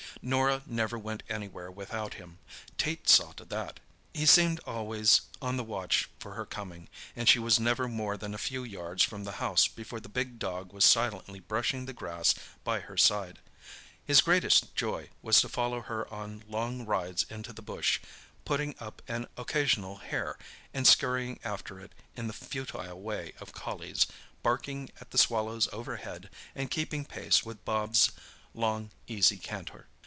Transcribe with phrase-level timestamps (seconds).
[0.23, 2.37] Norah never went anywhere without him;
[2.77, 3.79] Tait saw to that.
[4.13, 8.35] He seemed always on the watch for her coming, and she was never more than
[8.35, 12.35] a few yards from the house before the big dog was silently brushing the grass
[12.63, 13.39] by her side.
[14.05, 17.99] His greatest joy was to follow her on long rides into the bush,
[18.45, 20.37] putting up an occasional hare
[20.71, 24.05] and scurrying after it in the futile way of collies,
[24.43, 28.11] barking at the swallows overhead, and keeping pace with Bobs'
[28.53, 29.87] long, easy canter.